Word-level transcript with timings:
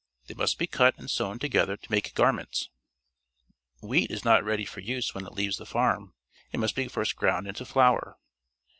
They 0.25 0.33
must 0.33 0.57
be 0.57 0.65
cut 0.65 0.97
and 0.97 1.11
sewn 1.11 1.37
together 1.37 1.77
to 1.77 1.91
make 1.91 2.15
garments. 2.15 2.69
Wheat 3.83 4.09
is 4.09 4.25
not 4.25 4.43
ready 4.43 4.65
for 4.65 4.79
use 4.79 5.13
when 5.13 5.27
it 5.27 5.33
leaves 5.35 5.57
the 5.57 5.63
farm. 5.67 6.15
It 6.51 6.59
must 6.59 6.73
first 6.89 7.15
be 7.15 7.19
ground 7.19 7.45
into 7.47 7.65
flour. 7.65 8.17